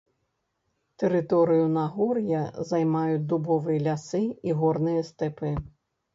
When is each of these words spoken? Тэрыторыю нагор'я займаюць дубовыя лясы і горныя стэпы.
Тэрыторыю 1.03 1.65
нагор'я 1.73 2.39
займаюць 2.71 3.21
дубовыя 3.35 3.85
лясы 3.91 4.25
і 4.51 4.59
горныя 4.65 5.07
стэпы. 5.13 5.55